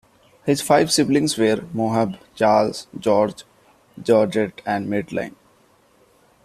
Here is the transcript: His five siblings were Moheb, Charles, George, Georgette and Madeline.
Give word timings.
His 0.47 0.63
five 0.63 0.91
siblings 0.91 1.37
were 1.37 1.57
Moheb, 1.75 2.17
Charles, 2.33 2.87
George, 2.99 3.43
Georgette 4.01 4.59
and 4.65 4.89
Madeline. 4.89 5.35